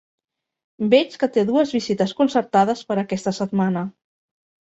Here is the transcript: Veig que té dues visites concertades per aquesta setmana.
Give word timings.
Veig 0.93 1.17
que 1.23 1.29
té 1.35 1.43
dues 1.49 1.73
visites 1.77 2.15
concertades 2.23 2.83
per 2.89 2.99
aquesta 3.03 3.35
setmana. 3.41 3.87